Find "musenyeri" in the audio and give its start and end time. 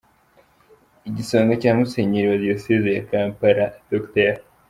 1.77-2.27